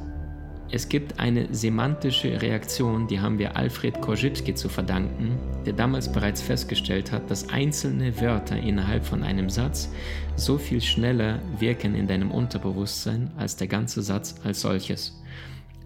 es 0.70 0.88
gibt 0.88 1.20
eine 1.20 1.54
semantische 1.54 2.40
Reaktion, 2.40 3.06
die 3.06 3.20
haben 3.20 3.38
wir 3.38 3.56
Alfred 3.56 4.00
Korzybski 4.00 4.54
zu 4.54 4.68
verdanken, 4.68 5.38
der 5.64 5.72
damals 5.72 6.10
bereits 6.10 6.42
festgestellt 6.42 7.12
hat, 7.12 7.30
dass 7.30 7.48
einzelne 7.50 8.20
Wörter 8.20 8.56
innerhalb 8.56 9.04
von 9.04 9.22
einem 9.22 9.50
Satz 9.50 9.92
so 10.36 10.58
viel 10.58 10.80
schneller 10.80 11.40
wirken 11.58 11.94
in 11.94 12.06
deinem 12.06 12.30
Unterbewusstsein 12.30 13.30
als 13.36 13.56
der 13.56 13.68
ganze 13.68 14.02
Satz 14.02 14.36
als 14.42 14.62
solches. 14.62 15.22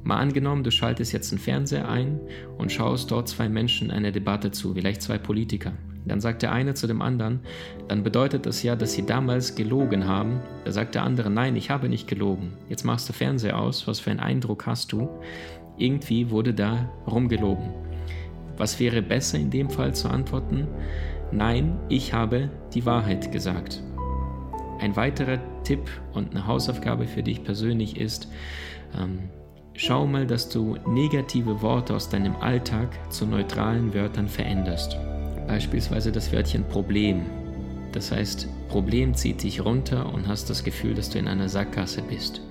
Mal 0.04 0.18
angenommen, 0.18 0.62
du 0.62 0.70
schaltest 0.70 1.12
jetzt 1.12 1.32
einen 1.32 1.40
Fernseher 1.40 1.88
ein 1.88 2.20
und 2.56 2.72
schaust 2.72 3.10
dort 3.10 3.28
zwei 3.28 3.48
Menschen 3.48 3.90
einer 3.90 4.12
Debatte 4.12 4.52
zu, 4.52 4.72
vielleicht 4.72 5.02
zwei 5.02 5.18
Politiker. 5.18 5.72
Dann 6.08 6.20
sagt 6.20 6.42
der 6.42 6.52
eine 6.52 6.74
zu 6.74 6.86
dem 6.86 7.02
anderen, 7.02 7.40
dann 7.86 8.02
bedeutet 8.02 8.46
das 8.46 8.62
ja, 8.62 8.76
dass 8.76 8.94
sie 8.94 9.04
damals 9.04 9.54
gelogen 9.54 10.06
haben. 10.06 10.40
Da 10.64 10.72
sagt 10.72 10.94
der 10.94 11.02
andere, 11.02 11.30
nein, 11.30 11.56
ich 11.56 11.70
habe 11.70 11.88
nicht 11.88 12.08
gelogen. 12.08 12.52
Jetzt 12.68 12.84
machst 12.84 13.08
du 13.08 13.12
Fernseher 13.12 13.58
aus, 13.58 13.86
was 13.86 14.00
für 14.00 14.10
einen 14.10 14.20
Eindruck 14.20 14.66
hast 14.66 14.92
du? 14.92 15.08
Irgendwie 15.76 16.30
wurde 16.30 16.54
da 16.54 16.88
rumgelogen. 17.06 17.70
Was 18.56 18.80
wäre 18.80 19.02
besser 19.02 19.38
in 19.38 19.50
dem 19.50 19.70
Fall 19.70 19.94
zu 19.94 20.08
antworten? 20.08 20.66
Nein, 21.30 21.78
ich 21.88 22.12
habe 22.12 22.50
die 22.74 22.84
Wahrheit 22.86 23.30
gesagt. 23.30 23.82
Ein 24.80 24.96
weiterer 24.96 25.38
Tipp 25.62 25.90
und 26.12 26.30
eine 26.30 26.46
Hausaufgabe 26.46 27.06
für 27.06 27.22
dich 27.22 27.44
persönlich 27.44 28.00
ist, 28.00 28.28
ähm, 28.98 29.28
schau 29.74 30.06
mal, 30.06 30.26
dass 30.26 30.48
du 30.48 30.76
negative 30.86 31.62
Worte 31.62 31.94
aus 31.94 32.08
deinem 32.08 32.36
Alltag 32.36 32.88
zu 33.12 33.26
neutralen 33.26 33.92
Wörtern 33.92 34.28
veränderst. 34.28 34.96
Beispielsweise 35.48 36.12
das 36.12 36.30
Wörtchen 36.30 36.68
Problem. 36.68 37.22
Das 37.92 38.12
heißt, 38.12 38.48
Problem 38.68 39.14
zieht 39.14 39.42
dich 39.42 39.64
runter 39.64 40.12
und 40.12 40.28
hast 40.28 40.50
das 40.50 40.62
Gefühl, 40.62 40.94
dass 40.94 41.08
du 41.08 41.18
in 41.18 41.26
einer 41.26 41.48
Sackgasse 41.48 42.02
bist. 42.02 42.42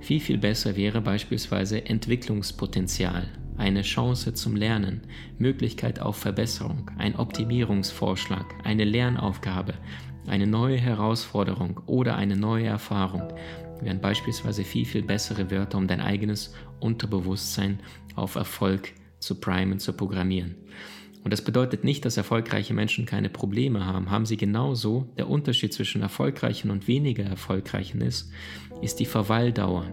Viel, 0.00 0.20
viel 0.20 0.38
besser 0.38 0.74
wäre 0.74 1.02
beispielsweise 1.02 1.84
Entwicklungspotenzial, 1.84 3.28
eine 3.58 3.82
Chance 3.82 4.32
zum 4.32 4.56
Lernen, 4.56 5.02
Möglichkeit 5.38 6.00
auf 6.00 6.16
Verbesserung, 6.16 6.90
ein 6.96 7.16
Optimierungsvorschlag, 7.16 8.46
eine 8.64 8.84
Lernaufgabe, 8.84 9.74
eine 10.26 10.46
neue 10.46 10.78
Herausforderung 10.78 11.82
oder 11.86 12.16
eine 12.16 12.36
neue 12.36 12.66
Erfahrung 12.66 13.34
wären 13.82 14.00
beispielsweise 14.00 14.64
viel, 14.64 14.86
viel 14.86 15.02
bessere 15.02 15.50
Wörter, 15.50 15.76
um 15.76 15.86
dein 15.86 16.00
eigenes 16.00 16.54
Unterbewusstsein 16.80 17.80
auf 18.14 18.34
Erfolg 18.36 18.94
zu 19.18 19.34
primen, 19.34 19.78
zu 19.78 19.92
programmieren. 19.92 20.54
Und 21.26 21.32
das 21.32 21.42
bedeutet 21.42 21.82
nicht, 21.82 22.04
dass 22.04 22.16
erfolgreiche 22.16 22.72
Menschen 22.72 23.04
keine 23.04 23.28
Probleme 23.28 23.84
haben. 23.84 24.12
Haben 24.12 24.26
sie 24.26 24.36
genauso. 24.36 25.08
Der 25.16 25.28
Unterschied 25.28 25.72
zwischen 25.72 26.00
erfolgreichen 26.00 26.70
und 26.70 26.86
weniger 26.86 27.24
erfolgreichen 27.24 28.00
ist, 28.00 28.30
ist 28.80 29.00
die 29.00 29.06
Verweildauer. 29.06 29.86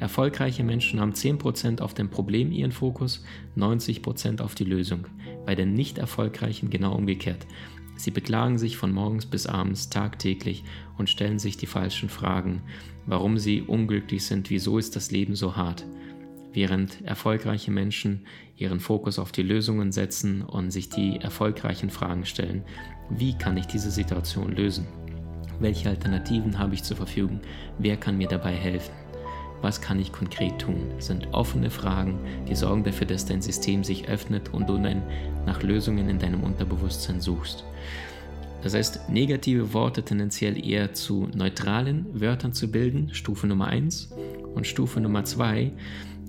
Erfolgreiche 0.00 0.64
Menschen 0.64 0.98
haben 0.98 1.12
10% 1.12 1.80
auf 1.80 1.94
dem 1.94 2.10
Problem 2.10 2.50
ihren 2.50 2.72
Fokus, 2.72 3.24
90% 3.56 4.40
auf 4.40 4.56
die 4.56 4.64
Lösung. 4.64 5.06
Bei 5.46 5.54
den 5.54 5.72
nicht 5.72 5.98
erfolgreichen 5.98 6.68
genau 6.68 6.96
umgekehrt. 6.96 7.46
Sie 7.94 8.10
beklagen 8.10 8.58
sich 8.58 8.76
von 8.76 8.90
morgens 8.90 9.26
bis 9.26 9.46
abends 9.46 9.88
tagtäglich 9.88 10.64
und 10.98 11.08
stellen 11.08 11.38
sich 11.38 11.56
die 11.56 11.66
falschen 11.66 12.08
Fragen, 12.08 12.60
warum 13.06 13.38
sie 13.38 13.62
unglücklich 13.62 14.24
sind, 14.24 14.50
wieso 14.50 14.78
ist 14.78 14.96
das 14.96 15.12
Leben 15.12 15.36
so 15.36 15.54
hart 15.54 15.86
während 16.52 17.04
erfolgreiche 17.04 17.70
Menschen 17.70 18.26
ihren 18.56 18.80
Fokus 18.80 19.18
auf 19.18 19.32
die 19.32 19.42
Lösungen 19.42 19.92
setzen 19.92 20.42
und 20.42 20.70
sich 20.70 20.88
die 20.88 21.20
erfolgreichen 21.20 21.90
Fragen 21.90 22.24
stellen, 22.24 22.62
wie 23.10 23.36
kann 23.36 23.56
ich 23.56 23.66
diese 23.66 23.90
Situation 23.90 24.52
lösen? 24.52 24.86
Welche 25.60 25.88
Alternativen 25.88 26.58
habe 26.58 26.74
ich 26.74 26.82
zur 26.82 26.96
Verfügung? 26.96 27.40
Wer 27.78 27.96
kann 27.96 28.18
mir 28.18 28.28
dabei 28.28 28.52
helfen? 28.52 28.94
Was 29.60 29.80
kann 29.80 30.00
ich 30.00 30.12
konkret 30.12 30.58
tun? 30.58 30.90
Das 30.96 31.06
sind 31.06 31.28
offene 31.32 31.70
Fragen, 31.70 32.18
die 32.48 32.56
sorgen 32.56 32.82
dafür, 32.82 33.06
dass 33.06 33.26
dein 33.26 33.42
System 33.42 33.84
sich 33.84 34.08
öffnet 34.08 34.52
und 34.52 34.68
du 34.68 34.76
dann 34.76 35.02
nach 35.46 35.62
Lösungen 35.62 36.08
in 36.08 36.18
deinem 36.18 36.42
Unterbewusstsein 36.42 37.20
suchst. 37.20 37.64
Das 38.62 38.74
heißt, 38.74 39.08
negative 39.08 39.72
Worte 39.72 40.02
tendenziell 40.04 40.64
eher 40.64 40.94
zu 40.94 41.28
neutralen 41.34 42.06
Wörtern 42.20 42.52
zu 42.52 42.70
bilden, 42.70 43.12
Stufe 43.12 43.46
Nummer 43.46 43.66
1. 43.66 44.10
Und 44.54 44.66
Stufe 44.66 45.00
Nummer 45.00 45.24
2, 45.24 45.72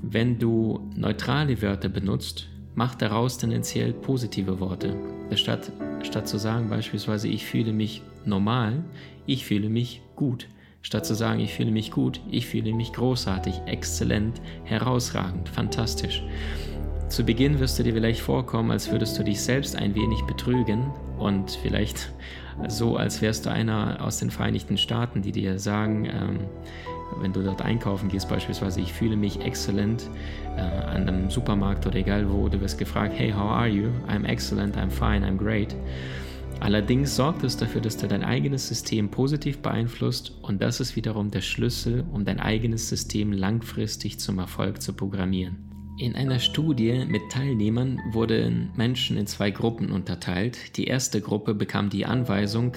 wenn 0.03 0.37
du 0.37 0.91
neutrale 0.95 1.61
Wörter 1.61 1.87
benutzt, 1.87 2.49
mach 2.75 2.93
daraus 2.93 3.37
tendenziell 3.37 3.93
positive 3.93 4.59
Worte. 4.59 4.95
Statt, 5.35 5.71
statt 6.03 6.27
zu 6.27 6.37
sagen 6.37 6.69
beispielsweise, 6.69 7.29
ich 7.29 7.45
fühle 7.45 7.71
mich 7.71 8.01
normal, 8.25 8.83
ich 9.25 9.45
fühle 9.45 9.69
mich 9.69 10.01
gut. 10.15 10.47
Statt 10.81 11.05
zu 11.05 11.15
sagen, 11.15 11.39
ich 11.39 11.53
fühle 11.53 11.71
mich 11.71 11.91
gut, 11.91 12.19
ich 12.29 12.45
fühle 12.45 12.73
mich 12.73 12.91
großartig, 12.91 13.61
exzellent, 13.65 14.41
herausragend, 14.65 15.47
fantastisch. 15.47 16.21
Zu 17.07 17.23
Beginn 17.23 17.59
wirst 17.59 17.79
du 17.79 17.83
dir 17.83 17.93
vielleicht 17.93 18.19
vorkommen, 18.19 18.71
als 18.71 18.91
würdest 18.91 19.17
du 19.17 19.23
dich 19.23 19.39
selbst 19.39 19.77
ein 19.77 19.95
wenig 19.95 20.21
betrügen 20.23 20.91
und 21.17 21.51
vielleicht 21.61 22.11
so, 22.67 22.97
als 22.97 23.21
wärst 23.21 23.45
du 23.45 23.51
einer 23.51 23.97
aus 24.01 24.17
den 24.17 24.31
Vereinigten 24.31 24.77
Staaten, 24.77 25.21
die 25.21 25.31
dir 25.31 25.59
sagen, 25.59 26.05
ähm, 26.05 26.39
wenn 27.19 27.33
du 27.33 27.43
dort 27.43 27.61
einkaufen 27.61 28.09
gehst 28.09 28.29
beispielsweise, 28.29 28.81
ich 28.81 28.93
fühle 28.93 29.15
mich 29.15 29.39
exzellent 29.41 30.09
äh, 30.55 30.61
an 30.61 31.07
einem 31.07 31.29
Supermarkt 31.29 31.85
oder 31.85 31.97
egal 31.97 32.29
wo, 32.31 32.49
du 32.49 32.59
wirst 32.61 32.77
gefragt, 32.77 33.13
hey, 33.15 33.31
how 33.31 33.49
are 33.49 33.67
you? 33.67 33.89
I'm 34.07 34.25
excellent, 34.25 34.77
I'm 34.77 34.89
fine, 34.89 35.25
I'm 35.25 35.37
great. 35.37 35.75
Allerdings 36.59 37.15
sorgt 37.15 37.43
es 37.43 37.57
dafür, 37.57 37.81
dass 37.81 37.97
du 37.97 38.07
dein 38.07 38.23
eigenes 38.23 38.67
System 38.67 39.09
positiv 39.09 39.59
beeinflusst 39.59 40.33
und 40.41 40.61
das 40.61 40.79
ist 40.79 40.95
wiederum 40.95 41.29
der 41.29 41.41
Schlüssel, 41.41 42.05
um 42.11 42.25
dein 42.25 42.39
eigenes 42.39 42.87
System 42.89 43.33
langfristig 43.33 44.19
zum 44.19 44.39
Erfolg 44.39 44.81
zu 44.81 44.93
programmieren. 44.93 45.72
In 45.97 46.15
einer 46.15 46.39
Studie 46.39 47.05
mit 47.07 47.31
Teilnehmern 47.31 48.01
wurden 48.11 48.71
Menschen 48.75 49.15
in 49.15 49.27
zwei 49.27 49.51
Gruppen 49.51 49.91
unterteilt. 49.91 50.75
Die 50.75 50.85
erste 50.85 51.21
Gruppe 51.21 51.53
bekam 51.53 51.91
die 51.91 52.07
Anweisung, 52.07 52.75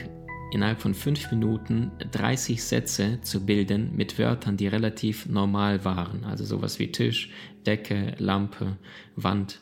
innerhalb 0.52 0.82
von 0.82 0.92
fünf 0.92 1.30
Minuten 1.30 1.92
30 2.12 2.62
Sätze 2.62 3.18
zu 3.22 3.46
bilden 3.46 3.96
mit 3.96 4.18
Wörtern, 4.18 4.58
die 4.58 4.66
relativ 4.66 5.26
normal 5.26 5.82
waren, 5.84 6.24
also 6.24 6.44
sowas 6.44 6.78
wie 6.78 6.92
Tisch, 6.92 7.30
Decke, 7.64 8.14
Lampe, 8.18 8.76
Wand. 9.16 9.60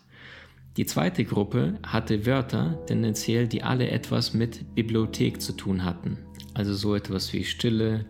Die 0.77 0.85
zweite 0.85 1.25
Gruppe 1.25 1.79
hatte 1.87 2.27
Wörter, 2.27 2.85
tendenziell, 2.87 3.47
die 3.47 3.63
alle 3.63 3.89
etwas 3.89 4.35
mit 4.35 4.75
Bibliothek 4.75 5.41
zu 5.41 5.53
tun 5.53 5.85
hatten, 5.85 6.19
also 6.55 6.75
so 6.75 6.97
etwas 6.97 7.33
wie 7.33 7.45
Stille, 7.45 8.05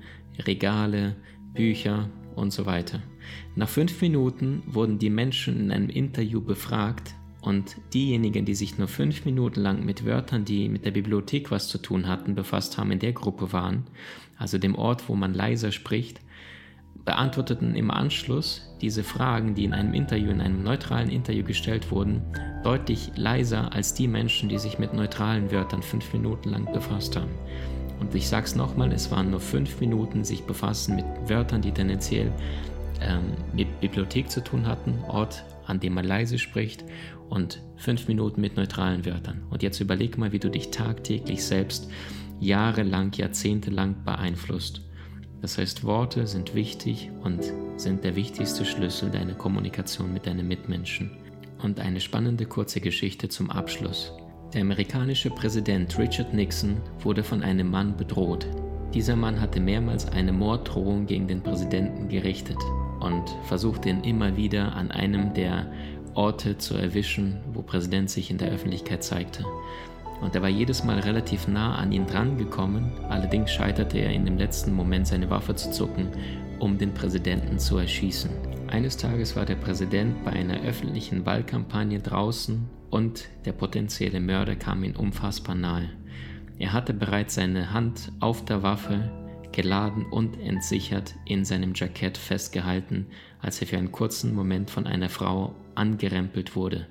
Regale, 0.46 1.16
Bücher 1.52 2.08
und 2.34 2.50
so 2.50 2.64
weiter. 2.64 3.02
Nach 3.56 3.68
fünf 3.68 4.00
Minuten 4.00 4.62
wurden 4.66 4.98
die 4.98 5.10
Menschen 5.10 5.60
in 5.60 5.72
einem 5.72 5.88
Interview 5.88 6.40
befragt 6.40 7.14
und 7.40 7.76
diejenigen, 7.92 8.44
die 8.44 8.54
sich 8.54 8.78
nur 8.78 8.88
fünf 8.88 9.24
Minuten 9.24 9.60
lang 9.60 9.84
mit 9.84 10.06
Wörtern, 10.06 10.44
die 10.44 10.68
mit 10.68 10.84
der 10.84 10.92
Bibliothek 10.92 11.50
was 11.50 11.68
zu 11.68 11.78
tun 11.78 12.08
hatten, 12.08 12.34
befasst 12.34 12.78
haben, 12.78 12.90
in 12.90 12.98
der 12.98 13.12
Gruppe 13.12 13.52
waren, 13.52 13.84
also 14.38 14.58
dem 14.58 14.74
Ort, 14.74 15.08
wo 15.08 15.14
man 15.14 15.34
leiser 15.34 15.70
spricht, 15.70 16.20
beantworteten 17.04 17.74
im 17.74 17.90
Anschluss 17.90 18.74
diese 18.80 19.04
Fragen, 19.04 19.54
die 19.54 19.64
in 19.64 19.74
einem 19.74 19.92
Interview, 19.92 20.30
in 20.30 20.40
einem 20.40 20.62
neutralen 20.62 21.10
Interview 21.10 21.44
gestellt 21.44 21.90
wurden, 21.90 22.22
deutlich 22.62 23.12
leiser 23.16 23.72
als 23.72 23.92
die 23.92 24.08
Menschen, 24.08 24.48
die 24.48 24.58
sich 24.58 24.78
mit 24.78 24.94
neutralen 24.94 25.50
Wörtern 25.50 25.82
fünf 25.82 26.12
Minuten 26.12 26.50
lang 26.50 26.72
befasst 26.72 27.16
haben. 27.16 27.30
Und 28.00 28.14
ich 28.14 28.28
sage 28.28 28.46
es 28.46 28.56
nochmal, 28.56 28.92
es 28.92 29.10
waren 29.10 29.30
nur 29.30 29.40
fünf 29.40 29.80
Minuten 29.80 30.24
sich 30.24 30.44
befassen 30.44 30.96
mit 30.96 31.04
Wörtern, 31.28 31.62
die 31.62 31.72
tendenziell 31.72 32.32
ähm, 33.06 33.34
mit 33.54 33.80
Bibliothek 33.80 34.30
zu 34.30 34.42
tun 34.42 34.66
hatten, 34.66 34.98
Ort, 35.08 35.44
an 35.66 35.80
dem 35.80 35.94
man 35.94 36.04
leise 36.04 36.38
spricht 36.38 36.84
und 37.28 37.62
fünf 37.76 38.08
Minuten 38.08 38.40
mit 38.40 38.56
neutralen 38.56 39.04
Wörtern. 39.04 39.42
Und 39.50 39.62
jetzt 39.62 39.80
überleg 39.80 40.18
mal, 40.18 40.32
wie 40.32 40.38
du 40.38 40.50
dich 40.50 40.70
tagtäglich 40.70 41.44
selbst 41.44 41.90
jahrelang, 42.40 43.12
jahrzehntelang 43.12 44.04
beeinflusst. 44.04 44.82
Das 45.40 45.58
heißt, 45.58 45.84
Worte 45.84 46.26
sind 46.26 46.54
wichtig 46.54 47.10
und 47.22 47.52
sind 47.76 48.04
der 48.04 48.16
wichtigste 48.16 48.64
Schlüssel 48.64 49.10
deiner 49.10 49.34
Kommunikation 49.34 50.12
mit 50.12 50.26
deinen 50.26 50.48
Mitmenschen. 50.48 51.10
Und 51.62 51.80
eine 51.80 52.00
spannende 52.00 52.46
kurze 52.46 52.80
Geschichte 52.80 53.28
zum 53.28 53.50
Abschluss. 53.50 54.12
Der 54.52 54.62
amerikanische 54.62 55.30
Präsident 55.30 55.98
Richard 55.98 56.32
Nixon 56.32 56.76
wurde 57.00 57.24
von 57.24 57.42
einem 57.42 57.70
Mann 57.70 57.96
bedroht. 57.96 58.46
Dieser 58.94 59.16
Mann 59.16 59.40
hatte 59.40 59.58
mehrmals 59.58 60.06
eine 60.06 60.32
Morddrohung 60.32 61.06
gegen 61.06 61.26
den 61.26 61.42
Präsidenten 61.42 62.08
gerichtet 62.08 62.58
und 63.00 63.24
versuchte 63.42 63.88
ihn 63.88 64.04
immer 64.04 64.36
wieder 64.36 64.76
an 64.76 64.92
einem 64.92 65.34
der 65.34 65.66
Orte 66.14 66.58
zu 66.58 66.76
erwischen, 66.76 67.40
wo 67.52 67.62
Präsident 67.62 68.08
sich 68.08 68.30
in 68.30 68.38
der 68.38 68.52
Öffentlichkeit 68.52 69.02
zeigte. 69.02 69.44
Und 70.20 70.36
er 70.36 70.42
war 70.42 70.48
jedes 70.48 70.84
Mal 70.84 71.00
relativ 71.00 71.48
nah 71.48 71.74
an 71.74 71.90
ihn 71.90 72.06
dran 72.06 72.38
gekommen, 72.38 72.92
allerdings 73.08 73.50
scheiterte 73.50 73.98
er 73.98 74.12
in 74.12 74.24
dem 74.24 74.38
letzten 74.38 74.72
Moment 74.72 75.08
seine 75.08 75.28
Waffe 75.28 75.56
zu 75.56 75.72
zucken, 75.72 76.06
um 76.60 76.78
den 76.78 76.94
Präsidenten 76.94 77.58
zu 77.58 77.78
erschießen. 77.78 78.30
Eines 78.68 78.96
Tages 78.96 79.34
war 79.34 79.44
der 79.44 79.56
Präsident 79.56 80.24
bei 80.24 80.30
einer 80.30 80.62
öffentlichen 80.62 81.26
Wahlkampagne 81.26 81.98
draußen 81.98 82.68
und 82.90 83.24
der 83.44 83.52
potenzielle 83.52 84.20
Mörder 84.20 84.54
kam 84.54 84.84
ihm 84.84 84.94
unfassbar 84.94 85.56
nahe. 85.56 85.90
Er 86.58 86.72
hatte 86.72 86.94
bereits 86.94 87.34
seine 87.34 87.72
Hand 87.72 88.12
auf 88.20 88.44
der 88.44 88.62
Waffe 88.62 89.10
geladen 89.52 90.06
und 90.06 90.40
entsichert 90.40 91.14
in 91.24 91.44
seinem 91.44 91.74
Jackett 91.74 92.18
festgehalten, 92.18 93.06
als 93.40 93.60
er 93.60 93.66
für 93.66 93.78
einen 93.78 93.92
kurzen 93.92 94.34
Moment 94.34 94.70
von 94.70 94.86
einer 94.86 95.08
Frau 95.08 95.54
angerempelt 95.74 96.56
wurde. 96.56 96.86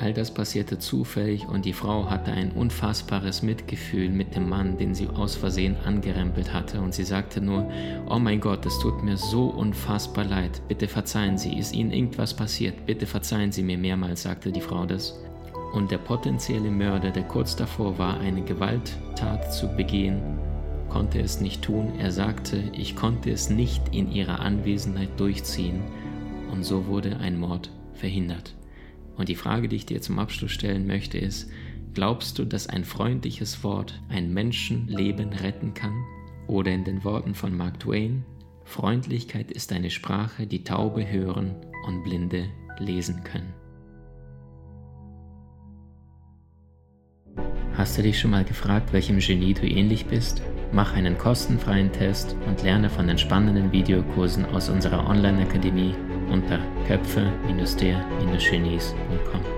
All 0.00 0.12
das 0.12 0.32
passierte 0.32 0.78
zufällig 0.78 1.48
und 1.48 1.64
die 1.64 1.72
Frau 1.72 2.08
hatte 2.08 2.30
ein 2.30 2.52
unfassbares 2.52 3.42
Mitgefühl 3.42 4.10
mit 4.10 4.36
dem 4.36 4.48
Mann, 4.48 4.76
den 4.78 4.94
sie 4.94 5.08
aus 5.08 5.34
Versehen 5.34 5.76
angerempelt 5.84 6.52
hatte 6.52 6.80
und 6.80 6.94
sie 6.94 7.04
sagte 7.04 7.40
nur, 7.40 7.68
oh 8.08 8.18
mein 8.20 8.40
Gott, 8.40 8.64
es 8.64 8.78
tut 8.78 9.02
mir 9.02 9.16
so 9.16 9.46
unfassbar 9.46 10.24
leid, 10.24 10.62
bitte 10.68 10.86
verzeihen 10.86 11.36
Sie, 11.36 11.58
ist 11.58 11.74
Ihnen 11.74 11.90
irgendwas 11.90 12.34
passiert, 12.34 12.86
bitte 12.86 13.06
verzeihen 13.06 13.50
Sie 13.50 13.64
mir 13.64 13.78
mehrmals, 13.78 14.22
sagte 14.22 14.52
die 14.52 14.60
Frau 14.60 14.86
das. 14.86 15.18
Und 15.78 15.92
der 15.92 15.98
potenzielle 15.98 16.72
Mörder, 16.72 17.12
der 17.12 17.22
kurz 17.22 17.54
davor 17.54 17.98
war, 17.98 18.18
eine 18.18 18.42
Gewalttat 18.42 19.54
zu 19.54 19.68
begehen, 19.68 20.20
konnte 20.88 21.20
es 21.20 21.40
nicht 21.40 21.62
tun. 21.62 21.92
Er 22.00 22.10
sagte, 22.10 22.64
ich 22.72 22.96
konnte 22.96 23.30
es 23.30 23.48
nicht 23.48 23.94
in 23.94 24.10
ihrer 24.10 24.40
Anwesenheit 24.40 25.20
durchziehen 25.20 25.80
und 26.50 26.64
so 26.64 26.88
wurde 26.88 27.18
ein 27.18 27.38
Mord 27.38 27.70
verhindert. 27.94 28.56
Und 29.16 29.28
die 29.28 29.36
Frage, 29.36 29.68
die 29.68 29.76
ich 29.76 29.86
dir 29.86 30.02
zum 30.02 30.18
Abschluss 30.18 30.50
stellen 30.50 30.84
möchte, 30.84 31.16
ist, 31.16 31.48
glaubst 31.94 32.40
du, 32.40 32.44
dass 32.44 32.66
ein 32.66 32.82
freundliches 32.82 33.62
Wort 33.62 34.02
ein 34.08 34.34
Menschenleben 34.34 35.32
retten 35.32 35.74
kann? 35.74 35.94
Oder 36.48 36.72
in 36.72 36.82
den 36.82 37.04
Worten 37.04 37.36
von 37.36 37.56
Mark 37.56 37.78
Twain, 37.78 38.24
Freundlichkeit 38.64 39.52
ist 39.52 39.72
eine 39.72 39.90
Sprache, 39.90 40.48
die 40.48 40.64
Taube 40.64 41.08
hören 41.08 41.54
und 41.86 42.02
Blinde 42.02 42.48
lesen 42.80 43.22
können. 43.22 43.57
Hast 47.78 47.96
du 47.96 48.02
dich 48.02 48.18
schon 48.18 48.32
mal 48.32 48.44
gefragt, 48.44 48.92
welchem 48.92 49.20
Genie 49.20 49.54
du 49.54 49.64
ähnlich 49.64 50.06
bist? 50.06 50.42
Mach 50.72 50.94
einen 50.94 51.16
kostenfreien 51.16 51.92
Test 51.92 52.34
und 52.48 52.64
lerne 52.64 52.90
von 52.90 53.06
den 53.06 53.18
spannenden 53.18 53.70
Videokursen 53.70 54.44
aus 54.46 54.68
unserer 54.68 55.08
Online-Akademie 55.08 55.94
unter 56.28 56.58
köpfe-der-genies.com. 56.88 59.57